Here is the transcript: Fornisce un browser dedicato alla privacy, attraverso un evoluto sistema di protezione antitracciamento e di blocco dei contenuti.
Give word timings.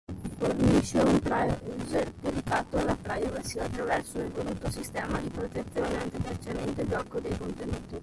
Fornisce 0.39 0.97
un 0.97 1.19
browser 1.21 2.11
dedicato 2.21 2.77
alla 2.79 2.97
privacy, 2.99 3.59
attraverso 3.59 4.17
un 4.17 4.25
evoluto 4.33 4.71
sistema 4.71 5.19
di 5.19 5.29
protezione 5.29 6.01
antitracciamento 6.01 6.81
e 6.81 6.83
di 6.85 6.89
blocco 6.89 7.19
dei 7.19 7.37
contenuti. 7.37 7.99